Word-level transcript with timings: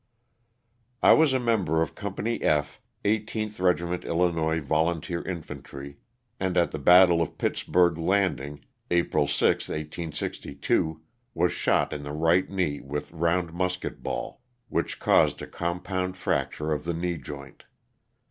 T 1.03 1.13
WAS 1.13 1.31
a 1.31 1.39
member 1.39 1.83
of 1.83 1.93
Company 1.93 2.41
F, 2.41 2.81
18th 3.05 3.59
Regiment 3.61 4.03
llli 4.03 4.31
^ 4.33 4.35
nois 4.35 4.59
Volunteer 4.59 5.21
Infantry, 5.21 5.97
and 6.39 6.57
at 6.57 6.71
the 6.71 6.79
battle 6.79 7.21
of 7.21 7.37
Pitts 7.37 7.61
burgh 7.63 7.99
Landing, 7.99 8.65
April 8.89 9.27
6, 9.27 9.67
1862, 9.69 11.01
was 11.35 11.51
shot 11.51 11.93
in 11.93 12.01
the 12.01 12.13
right 12.13 12.49
knee 12.49 12.79
with 12.81 13.11
round 13.11 13.53
musket 13.53 14.01
ball, 14.01 14.41
which 14.69 14.99
caused 14.99 15.39
a 15.39 15.45
com 15.45 15.79
pound 15.79 16.17
fracture 16.17 16.71
of 16.71 16.83
the 16.83 16.95
knee 16.95 17.17
joint. 17.19 17.65